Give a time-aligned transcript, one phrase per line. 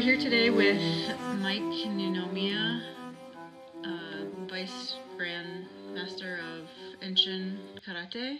[0.00, 0.80] we're here today with
[1.42, 2.80] Mike Ninomiya,
[3.84, 6.68] uh, Vice Grand Master of
[7.06, 8.38] Enshin Karate.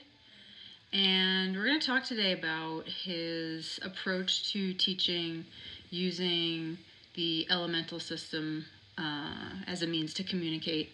[0.95, 5.45] And we're going to talk today about his approach to teaching
[5.91, 6.79] using
[7.15, 8.65] the elemental system
[8.97, 9.35] uh,
[9.67, 10.89] as a means to communicate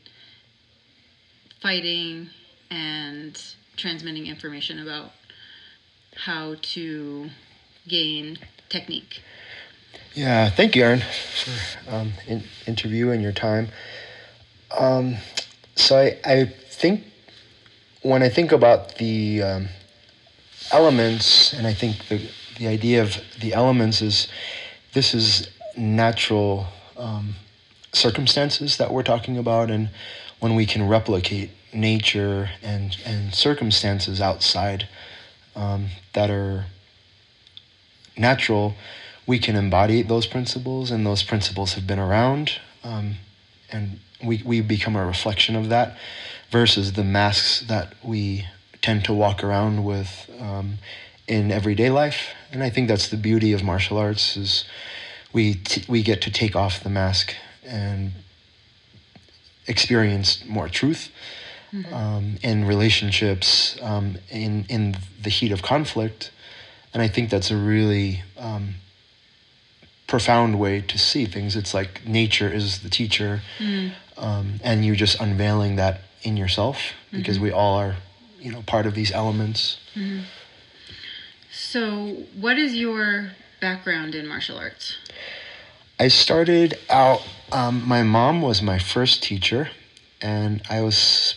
[1.63, 2.29] fighting
[2.73, 3.41] and
[3.77, 5.13] transmitting information about
[6.17, 7.31] how to
[7.87, 8.37] gain
[8.69, 9.23] technique.
[10.15, 13.69] Yeah, thank you, Aaron, for um, in, interview and your time.
[14.77, 15.17] Um,
[15.75, 17.05] so I, I think
[18.03, 19.69] when I think about the um,
[20.73, 22.21] elements, and I think the
[22.59, 24.29] the idea of the elements is
[24.95, 26.67] this is natural
[26.97, 27.35] um,
[27.93, 29.91] circumstances that we're talking about, and
[30.41, 34.89] when we can replicate nature and and circumstances outside
[35.55, 36.67] um, that are
[38.17, 38.75] natural
[39.27, 43.17] we can embody those principles, and those principles have been around, um,
[43.71, 45.97] and we, we become a reflection of that
[46.51, 48.47] versus the masks that we
[48.81, 50.79] tend to walk around with um,
[51.27, 52.35] in everyday life.
[52.53, 54.65] And I think that's the beauty of martial arts is
[55.33, 58.13] we, t- we get to take off the mask and
[59.67, 61.11] experience more truth.
[61.73, 61.93] Mm-hmm.
[61.93, 66.31] Um, in relationships, um, in in the heat of conflict,
[66.95, 68.77] and I think that's a really um,
[70.07, 71.57] profound way to see things.
[71.57, 73.93] It's like nature is the teacher, mm.
[74.17, 77.45] um, and you're just unveiling that in yourself because mm-hmm.
[77.45, 77.97] we all are,
[78.41, 79.79] you know, part of these elements.
[79.95, 80.23] Mm-hmm.
[81.51, 84.97] So, what is your background in martial arts?
[85.99, 87.27] I started out.
[87.53, 89.71] Um, my mom was my first teacher,
[90.21, 91.37] and I was,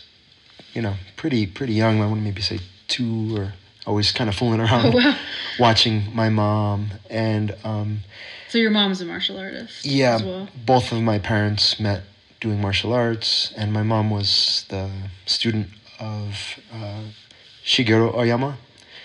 [0.74, 2.00] you know, pretty pretty young.
[2.00, 3.54] I want to maybe say two or
[3.90, 5.16] always kind of fooling around, oh, wow.
[5.58, 7.54] watching my mom and.
[7.64, 8.00] Um,
[8.48, 9.84] so your mom's a martial artist.
[9.84, 10.48] Yeah, well.
[10.64, 12.02] both of my parents met
[12.40, 14.88] doing martial arts, and my mom was the
[15.26, 17.02] student of uh,
[17.64, 18.56] Shigeru Oyama,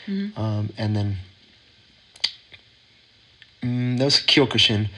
[0.08, 0.40] mm-hmm.
[0.40, 1.18] um, and then
[3.64, 4.90] um, that was Kyokushin.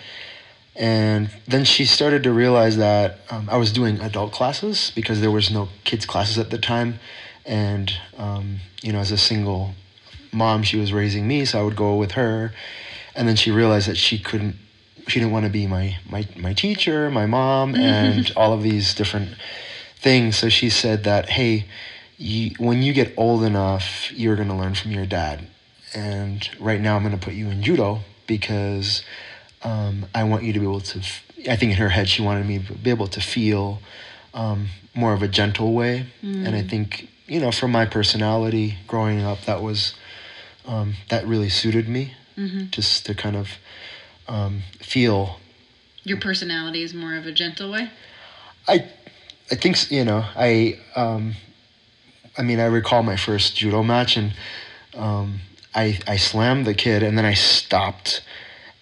[0.75, 5.31] And then she started to realize that um, I was doing adult classes because there
[5.31, 6.99] was no kids classes at the time,
[7.47, 9.73] and um, you know, as a single
[10.31, 12.53] mom, she was raising me, so I would go with her
[13.17, 14.55] and then she realized that she couldn't
[15.07, 18.93] she didn't want to be my my my teacher my mom and all of these
[18.93, 19.29] different
[19.97, 21.65] things so she said that hey
[22.19, 25.47] you, when you get old enough you're going to learn from your dad
[25.93, 29.03] and right now i'm going to put you in judo because
[29.63, 30.99] um, i want you to be able to
[31.49, 33.79] i think in her head she wanted me to be able to feel
[34.33, 36.45] um, more of a gentle way mm.
[36.45, 36.69] and i mm.
[36.69, 39.93] think you know from my personality growing up that was
[40.65, 42.69] um, that really suited me mm-hmm.
[42.69, 43.57] just to kind of
[44.27, 45.39] um, feel.
[46.03, 47.89] Your personality is more of a gentle way.
[48.67, 48.89] I,
[49.51, 50.79] I think you know I.
[50.95, 51.35] Um,
[52.39, 54.33] I mean, I recall my first judo match, and
[54.95, 55.39] um,
[55.73, 58.21] I I slammed the kid, and then I stopped,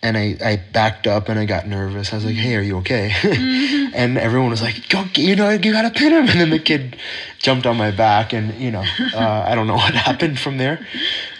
[0.05, 2.13] and I, I backed up, and I got nervous.
[2.13, 3.93] I was like, "Hey, are you okay?" Mm-hmm.
[3.95, 6.97] and everyone was like, "Go, you know, you gotta pin him." And then the kid
[7.39, 8.83] jumped on my back, and you know,
[9.13, 10.85] uh, I don't know what happened from there,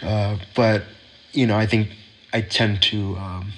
[0.02, 0.84] uh, but
[1.32, 1.90] you know, I think
[2.34, 3.54] I tend to, um,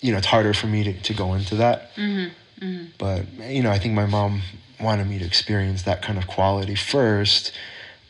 [0.00, 1.94] you know, it's harder for me to, to go into that.
[1.94, 2.64] Mm-hmm.
[2.64, 2.84] Mm-hmm.
[2.98, 4.42] But, you know, I think my mom
[4.80, 7.52] wanted me to experience that kind of quality first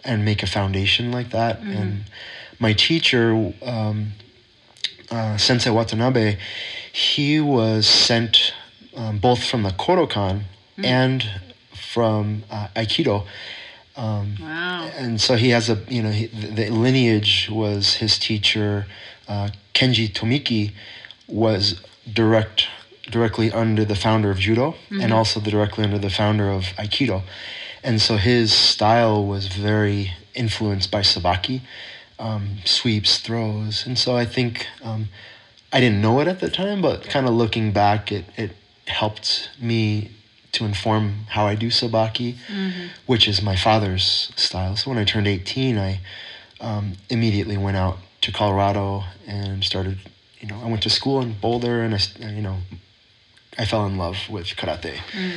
[0.04, 1.60] and make a foundation like that.
[1.60, 1.70] Mm-hmm.
[1.72, 2.04] And
[2.58, 4.12] my teacher, um,
[5.12, 6.38] uh, Sensei Watanabe,
[6.92, 8.54] he was sent
[8.96, 10.42] um, both from the Kodokan
[10.78, 10.84] mm.
[10.84, 11.24] and
[11.74, 13.26] from uh, Aikido.
[13.96, 14.90] Um, wow.
[14.96, 18.86] And so he has a, you know, he, the, lineage was his teacher,
[19.28, 20.72] uh, Kenji Tomiki
[21.28, 22.66] was direct
[23.10, 25.00] directly under the founder of judo mm-hmm.
[25.00, 27.22] and also the directly under the founder of aikido
[27.82, 31.60] and so his style was very influenced by sabaki
[32.22, 35.08] um, sweeps throws and so i think um,
[35.72, 38.50] i didn't know it at the time but kind of looking back it, it
[38.86, 40.10] helped me
[40.52, 42.86] to inform how i do sabaki mm-hmm.
[43.06, 46.00] which is my father's style so when i turned 18 i
[46.62, 49.98] um, immediately went out to Colorado and started,
[50.40, 51.98] you know, I went to school in Boulder and I,
[52.30, 52.58] you know,
[53.58, 54.96] I fell in love with karate.
[55.12, 55.36] Mm.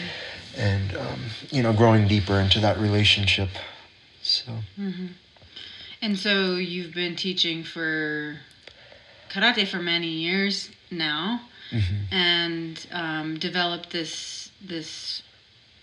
[0.58, 1.20] And, um,
[1.52, 3.50] you know, growing deeper into that relationship.
[4.22, 4.52] So.
[4.80, 5.08] Mm-hmm.
[6.02, 8.38] And so you've been teaching for
[9.30, 12.14] karate for many years now mm-hmm.
[12.14, 15.24] and um, developed this, this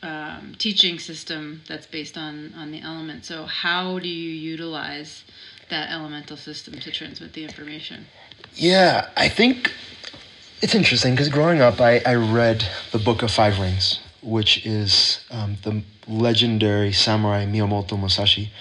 [0.03, 3.25] um, teaching system that's based on, on the element.
[3.25, 5.25] So how do you utilize
[5.71, 8.07] that elemental system to transmit the information?
[8.55, 9.73] Yeah, I think
[10.63, 15.25] It's interesting because growing up, I, I read the Book of Five Rings, which is
[15.29, 18.53] um, the legendary samurai Miyamoto Musashi.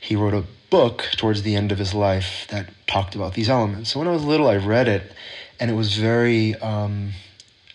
[0.00, 0.44] He wrote a
[0.74, 3.90] book towards the end of his life that talked about these elements.
[3.90, 5.12] So when I was little, I read it,
[5.60, 7.12] and it was very um,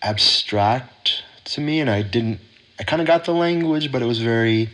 [0.02, 2.40] abstract to me, and I didn't.
[2.78, 4.68] I kind of got the language, but it was very.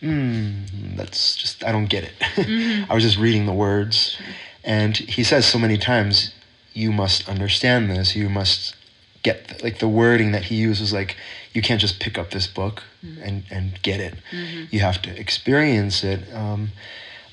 [0.00, 2.14] Hmm, that's just I don't get it.
[2.90, 4.18] I was just reading the words,
[4.64, 6.34] and he says so many times,
[6.72, 8.16] "You must understand this.
[8.16, 8.74] You must
[9.22, 10.92] get like the wording that he uses.
[10.92, 11.16] Like
[11.52, 12.82] you can't just pick up this book
[13.22, 14.14] and and get it.
[14.72, 16.72] You have to experience it." Um,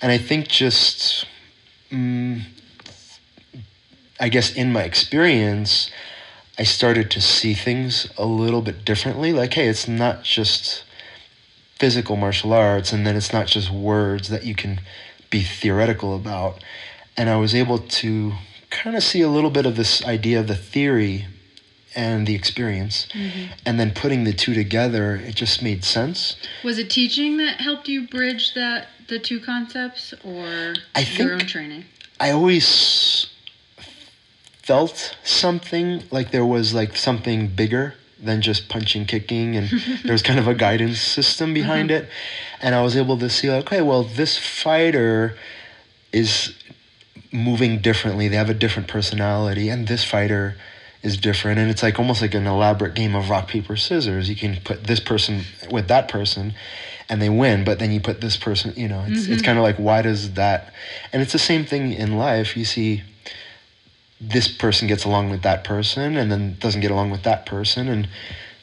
[0.01, 1.25] and I think just.
[1.91, 2.41] Mm,
[4.19, 5.91] I guess in my experience,
[6.57, 9.31] I started to see things a little bit differently.
[9.31, 10.83] Like, hey, it's not just
[11.75, 14.81] physical martial arts, and then it's not just words that you can
[15.29, 16.63] be theoretical about.
[17.15, 18.33] And I was able to
[18.71, 21.27] kind of see a little bit of this idea of the theory
[21.97, 23.07] and the experience.
[23.11, 23.53] Mm-hmm.
[23.65, 26.37] And then putting the two together, it just made sense.
[26.63, 31.39] Was it teaching that helped you bridge that the two concepts, or I your own
[31.39, 31.85] training?
[32.19, 33.27] I always
[34.61, 39.69] felt something like there was like something bigger than just punching kicking and
[40.03, 42.03] there was kind of a guidance system behind uh-huh.
[42.03, 42.09] it
[42.61, 45.37] and i was able to see like okay well this fighter
[46.11, 46.53] is
[47.31, 50.57] moving differently they have a different personality and this fighter
[51.03, 54.29] is different and it's like almost like an elaborate game of rock paper scissors.
[54.29, 56.53] You can put this person with that person
[57.09, 59.63] and they win but then you put this person you know it's, it's kind of
[59.63, 60.73] like why does that
[61.13, 62.57] and it's the same thing in life.
[62.57, 63.03] You see
[64.19, 67.87] this person gets along with that person and then doesn't get along with that person
[67.87, 68.09] and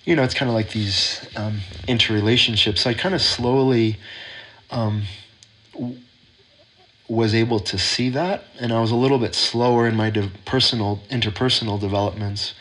[0.05, 2.79] you know it's kind of like these um, interrelationships.
[2.79, 3.97] So i kind of slowly
[4.71, 5.05] um,
[7.15, 10.31] was able to see that and i was a little bit slower in my de-
[10.45, 12.55] personal interpersonal developments.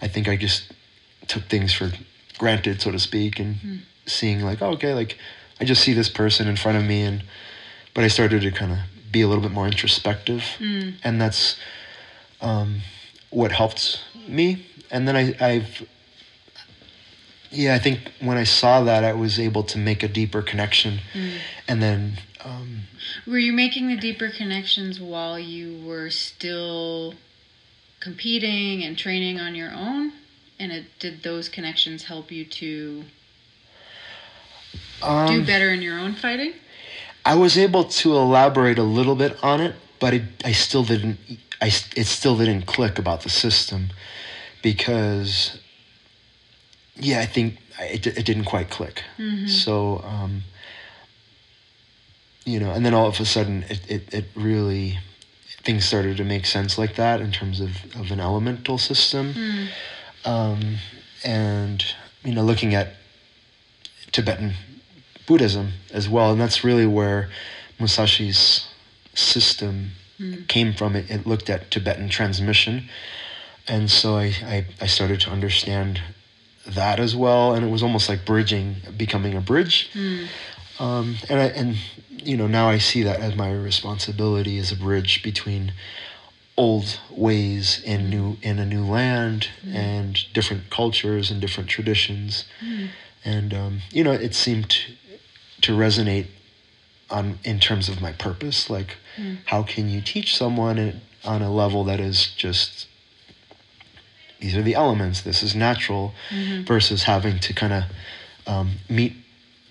[0.00, 0.72] I think i just
[1.28, 1.92] took things for
[2.38, 3.76] granted so to speak and hmm.
[4.06, 5.18] seeing like oh, okay like
[5.60, 7.22] i just see this person in front of me and
[7.94, 8.78] but i started to kind of
[9.12, 10.42] be a little bit more introspective.
[10.58, 10.90] Hmm.
[11.04, 11.56] And that's
[12.40, 12.80] um,
[13.30, 14.66] what helped me.
[14.90, 15.88] And then I, I've,
[17.50, 21.00] yeah, I think when I saw that, I was able to make a deeper connection.
[21.12, 21.28] Hmm.
[21.68, 22.82] And then, um,
[23.26, 27.14] Were you making the deeper connections while you were still
[28.00, 30.12] competing and training on your own?
[30.58, 33.04] And it, did those connections help you to
[35.02, 36.54] do um, better in your own fighting?
[37.24, 41.18] I was able to elaborate a little bit on it, but it, I still didn't.
[41.60, 43.90] I it still didn't click about the system
[44.62, 45.60] because,
[46.96, 49.04] yeah, I think it, it didn't quite click.
[49.46, 50.42] So, um,
[52.44, 54.98] you know, and then all of a sudden, it, it, it really
[55.64, 59.68] things started to make sense like that in terms of, of an elemental system,
[60.24, 60.76] um,
[61.24, 61.84] and
[62.24, 62.94] you know, looking at
[64.10, 64.54] Tibetan
[65.26, 67.30] Buddhism as well, and that's really where
[67.78, 68.68] Musashi's
[69.14, 69.92] system
[70.48, 70.96] came from.
[70.96, 72.88] It, it looked at Tibetan transmission,
[73.68, 76.00] and so I, I, I started to understand
[76.66, 79.90] that as well, and it was almost like bridging, becoming a bridge.
[80.78, 81.76] Um, and I, and
[82.24, 85.72] you know now I see that as my responsibility as a bridge between
[86.56, 92.44] old ways in new in a new land and different cultures and different traditions.
[93.24, 94.92] And um, you know it seemed to,
[95.62, 96.26] to resonate
[97.10, 98.96] on in terms of my purpose like
[99.46, 102.86] how can you teach someone on a level that is just
[104.40, 106.14] these are the elements this is natural
[106.64, 107.84] versus having to kind of
[108.46, 109.12] um, meet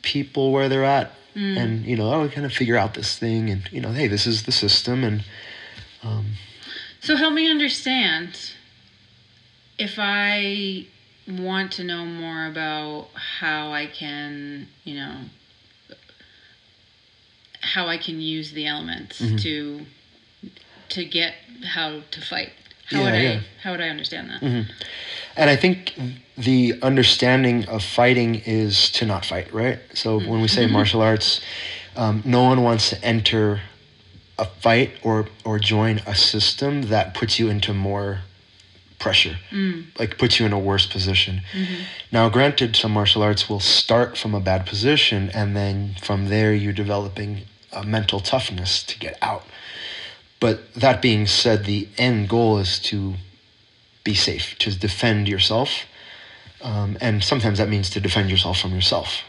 [0.03, 1.57] people where they're at Mm.
[1.57, 4.27] and you know oh kind of figure out this thing and you know hey this
[4.27, 5.23] is the system and
[6.03, 6.25] um,
[6.99, 8.51] So help me understand
[9.77, 10.87] if I
[11.27, 15.15] want to know more about how I can, you know,
[17.61, 19.37] how I can use the elements Mm-hmm.
[19.37, 19.85] to
[20.89, 21.33] to get
[21.63, 22.51] how to fight.
[22.87, 23.39] How Yeah, would I yeah.
[23.63, 24.41] how would I understand that?
[24.41, 24.71] Mm-hmm.
[25.35, 25.93] And I think
[26.37, 29.79] the understanding of fighting is to not fight, right?
[29.93, 30.73] So when we say mm-hmm.
[30.73, 31.41] martial arts,
[31.95, 33.61] um, no one wants to enter
[34.39, 38.21] a fight or or join a system that puts you into more
[38.97, 39.85] pressure, mm.
[39.99, 41.41] like puts you in a worse position.
[41.53, 41.83] Mm-hmm.
[42.11, 46.53] Now, granted, some martial arts will start from a bad position, and then from there
[46.53, 49.43] you're developing a mental toughness to get out.
[50.39, 53.15] But that being said, the end goal is to
[54.03, 55.85] be safe, to defend yourself.
[56.61, 59.23] Um, and sometimes that means to defend yourself from yourself.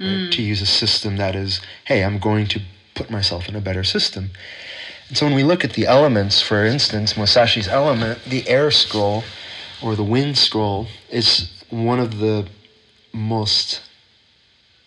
[0.00, 0.32] Right?
[0.32, 2.60] To use a system that is, hey, I'm going to
[2.94, 4.30] put myself in a better system.
[5.08, 9.24] And so when we look at the elements, for instance, Musashi's element, the air scroll,
[9.82, 12.48] or the wind scroll is one of the
[13.12, 13.82] most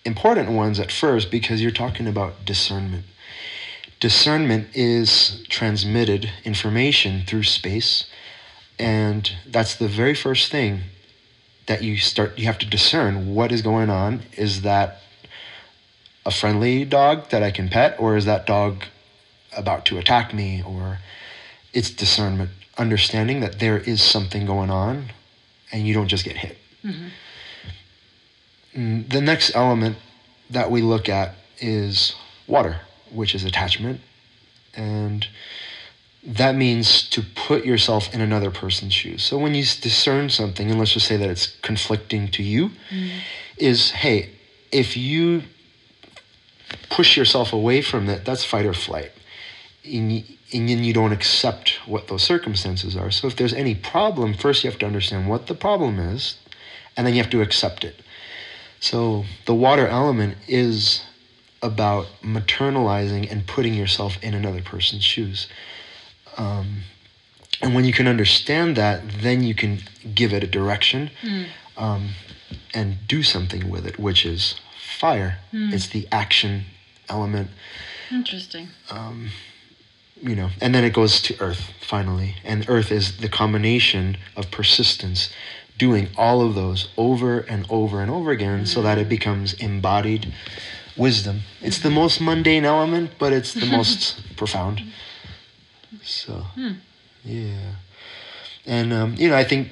[0.03, 3.05] important ones at first because you're talking about discernment.
[3.99, 8.05] Discernment is transmitted information through space,
[8.77, 10.81] and that's the very first thing
[11.67, 14.21] that you start you have to discern what is going on.
[14.33, 15.01] Is that
[16.25, 18.83] a friendly dog that I can pet, or is that dog
[19.55, 20.63] about to attack me?
[20.65, 20.99] Or
[21.73, 25.11] it's discernment, understanding that there is something going on,
[25.71, 26.57] and you don't just get hit.
[26.83, 27.09] Mm-hmm.
[29.09, 29.97] The next element
[30.49, 32.15] that we look at is
[32.47, 34.01] water, which is attachment,
[34.75, 35.27] and
[36.25, 39.23] that means to put yourself in another person's shoes.
[39.23, 43.19] So when you discern something, and let's just say that it's conflicting to you, mm-hmm.
[43.57, 44.31] is hey,
[44.71, 45.43] if you
[46.89, 49.11] push yourself away from that, that's fight or flight.
[49.83, 53.11] And, and then you don't accept what those circumstances are.
[53.11, 56.39] So if there's any problem, first you have to understand what the problem is,
[56.97, 58.01] and then you have to accept it.
[58.79, 61.03] So the water element is
[61.61, 65.47] about maternalizing and putting yourself in another person's shoes.
[66.37, 66.81] Um,
[67.61, 69.79] and when you can understand that, then you can
[70.13, 71.47] give it a direction mm.
[71.77, 72.09] um,
[72.73, 74.55] and do something with it, which is
[74.99, 75.39] fire.
[75.53, 75.73] Mm.
[75.73, 76.65] It's the action
[77.09, 77.49] element.
[78.11, 78.69] Interesting.
[78.89, 79.29] Um,
[80.21, 82.35] you know, and then it goes to earth finally.
[82.43, 85.29] And earth is the combination of persistence,
[85.77, 88.67] doing all of those over and over and over again mm.
[88.67, 90.33] so that it becomes embodied
[90.97, 91.41] wisdom.
[91.61, 94.81] It's the most mundane element, but it's the most profound.
[96.05, 96.73] So, hmm.
[97.23, 97.75] yeah.
[98.65, 99.69] And, um, you know, I think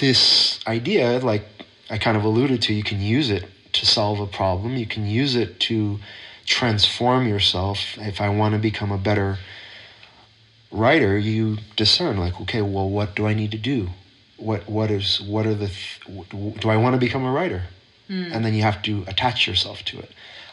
[0.00, 1.44] this idea, like
[1.90, 5.06] I kind of alluded to, you can use it to solve a problem, you can
[5.06, 5.98] use it to
[6.46, 7.98] transform yourself.
[7.98, 9.38] If I want to become a better
[10.70, 13.90] writer, you discern, like, okay, well, what do I need to do?
[14.36, 17.64] What, what is, what are the, th- do I want to become a writer?
[18.08, 18.32] Mm.
[18.32, 20.10] And then you have to attach yourself to it.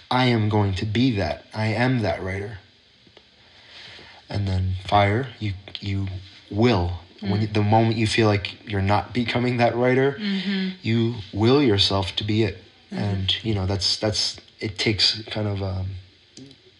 [0.09, 1.45] I am going to be that.
[1.53, 2.57] I am that writer
[4.29, 6.07] and then fire you you
[6.49, 7.29] will mm.
[7.29, 10.69] when you, the moment you feel like you're not becoming that writer mm-hmm.
[10.81, 12.57] you will yourself to be it
[12.91, 13.03] mm-hmm.
[13.03, 15.87] and you know that's that's it takes kind of um,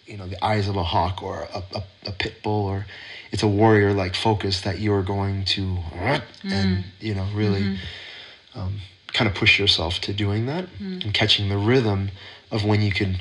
[0.06, 2.86] you know the eyes of a hawk or a, a, a pit bull or
[3.32, 6.22] it's a warrior like focus that you're going to mm.
[6.46, 8.60] and you know really mm-hmm.
[8.60, 8.80] um,
[9.12, 11.04] kind of push yourself to doing that mm.
[11.04, 12.10] and catching the rhythm
[12.52, 13.18] of when you can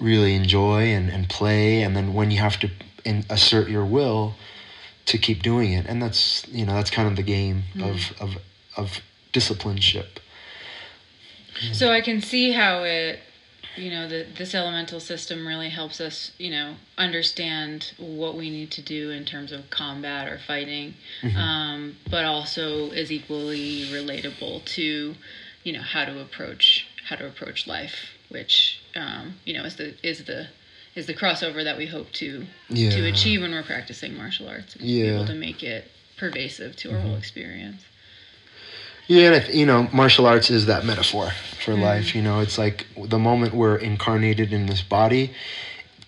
[0.00, 2.70] really enjoy and, and play and then when you have to
[3.04, 4.34] and assert your will
[5.06, 7.88] to keep doing it and that's you know that's kind of the game mm.
[7.88, 8.42] of of
[8.76, 9.00] of
[9.32, 10.20] disciplineship
[11.72, 13.20] so i can see how it
[13.76, 18.70] you know the, this elemental system really helps us you know understand what we need
[18.70, 21.36] to do in terms of combat or fighting mm-hmm.
[21.36, 25.14] um, but also is equally relatable to
[25.64, 29.94] you know how to approach how to approach life which um, you know is the
[30.06, 30.48] is the
[30.94, 32.90] is the crossover that we hope to yeah.
[32.90, 35.04] to achieve when we're practicing martial arts and yeah.
[35.04, 37.08] be able to make it pervasive to our mm-hmm.
[37.08, 37.84] whole experience.
[39.06, 41.30] Yeah, and you know, martial arts is that metaphor
[41.64, 41.82] for mm-hmm.
[41.82, 42.14] life.
[42.14, 45.32] You know, it's like the moment we're incarnated in this body,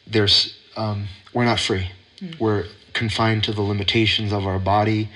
[0.07, 1.91] there's um, we're not free.
[2.21, 2.43] Mm-hmm.
[2.43, 5.09] We're confined to the limitations of our body,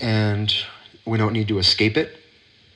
[0.00, 0.54] and
[1.04, 2.14] we don't need to escape it.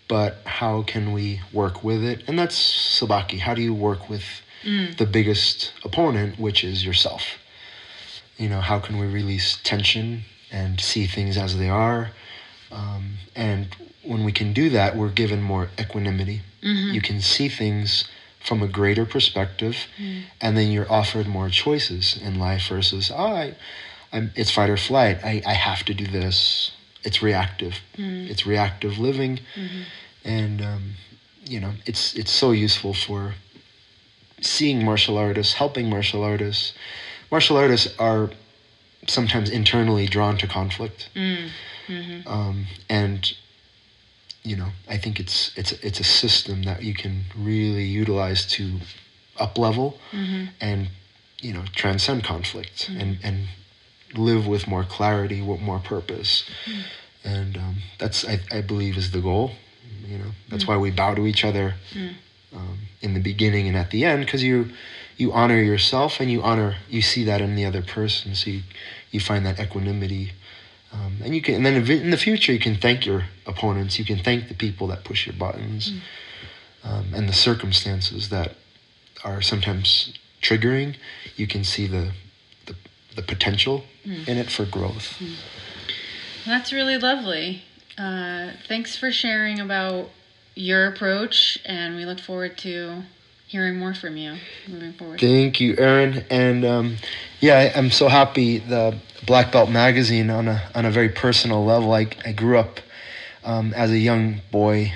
[0.09, 2.25] But how can we work with it?
[2.27, 2.57] And that's
[3.01, 3.39] sabaki.
[3.39, 4.25] How do you work with
[4.63, 4.97] mm.
[4.97, 7.39] the biggest opponent, which is yourself.
[8.37, 12.11] You know, how can we release tension and see things as they are?
[12.71, 16.43] Um, and when we can do that, we're given more equanimity.
[16.63, 16.95] Mm-hmm.
[16.95, 18.09] You can see things
[18.41, 20.23] from a greater perspective, mm.
[20.41, 23.55] and then you're offered more choices in life versus, oh, I,
[24.13, 25.19] I'm, it's fight or flight.
[25.25, 26.73] I, I have to do this.
[27.05, 27.81] It's reactive.
[27.97, 28.29] Mm.
[28.29, 29.83] It's reactive living, mm-hmm.
[30.25, 30.83] and um,
[31.45, 33.35] you know, it's it's so useful for
[34.43, 36.73] seeing martial artists, helping martial artists.
[37.31, 38.31] Martial artists are
[39.07, 41.49] sometimes internally drawn to conflict, mm.
[41.87, 42.29] mm-hmm.
[42.29, 43.33] um, and
[44.43, 48.79] you know I think it's it's it's a system that you can really utilize to
[49.39, 50.47] up level mm-hmm.
[50.61, 50.89] and
[51.41, 53.01] you know transcend conflict mm-hmm.
[53.01, 53.49] and and
[54.15, 56.83] live with more clarity, with more purpose, mm.
[57.25, 59.53] and um, that's I, I believe is the goal.
[60.07, 60.69] You know that's mm.
[60.69, 61.75] why we bow to each other.
[63.03, 64.71] In the beginning and at the end because you
[65.17, 68.63] you honor yourself and you honor you see that in the other person so you,
[69.11, 70.33] you find that equanimity
[70.93, 74.05] um, and you can and then in the future you can thank your opponents you
[74.05, 76.01] can thank the people that push your buttons mm.
[76.85, 78.55] um, and the circumstances that
[79.25, 80.97] are sometimes triggering
[81.37, 82.13] you can see the
[82.67, 82.75] the,
[83.17, 84.27] the potential mm.
[84.29, 85.35] in it for growth mm.
[86.47, 87.63] that's really lovely
[87.99, 90.09] Uh, thanks for sharing about
[90.55, 93.03] your approach, and we look forward to
[93.47, 94.37] hearing more from you
[94.69, 95.21] moving forward.
[95.21, 96.25] Thank you, Aaron.
[96.31, 96.97] And um,
[97.41, 101.65] yeah, I, I'm so happy the Black Belt magazine on a on a very personal
[101.65, 101.93] level.
[101.93, 102.81] I I grew up
[103.45, 104.93] um, as a young boy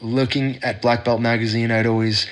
[0.00, 1.70] looking at Black Belt magazine.
[1.70, 2.26] I'd always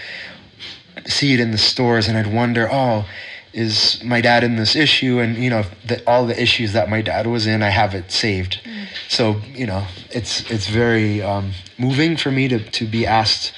[1.07, 3.07] see it in the stores, and I'd wonder, oh.
[3.53, 5.19] Is my dad in this issue?
[5.19, 8.13] And you know, the, all the issues that my dad was in, I have it
[8.13, 8.61] saved.
[9.09, 13.53] So you know, it's it's very um, moving for me to to be asked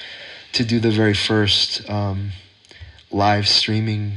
[0.53, 2.31] to do the very first um,
[3.11, 4.13] live streaming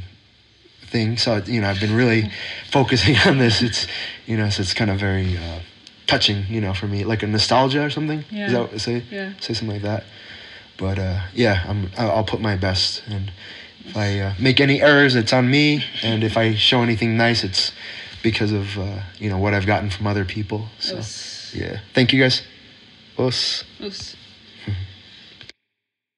[0.86, 1.18] thing.
[1.18, 2.30] So you know, I've been really
[2.70, 3.60] focusing on this.
[3.62, 3.86] It's
[4.26, 5.60] you know, so it's kind of very uh,
[6.06, 8.24] touching, you know, for me, like a nostalgia or something.
[8.30, 8.46] Yeah.
[8.46, 9.32] Is that what, say Yeah.
[9.40, 10.04] say something like that?
[10.78, 13.30] But uh, yeah, I'm I'll put my best, and
[13.88, 17.44] if I uh, make any errors, it's on me, and if I show anything nice,
[17.44, 17.72] it's
[18.22, 20.66] because of uh, you know what I've gotten from other people.
[20.78, 21.54] So Us.
[21.54, 22.42] yeah, thank you guys.
[23.18, 23.64] Us.
[23.80, 24.16] Us.